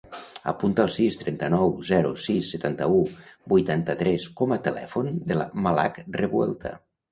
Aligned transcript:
Apunta 0.51 0.85
el 0.87 0.93
sis, 0.95 1.17
trenta-nou, 1.23 1.75
zero, 1.89 2.13
sis, 2.23 2.49
setanta-u, 2.55 2.97
vuitanta-tres 3.55 4.27
com 4.41 4.57
a 4.57 4.61
telèfon 4.71 5.15
de 5.31 5.41
la 5.41 5.49
Malak 5.69 6.03
Revuelta. 6.21 6.77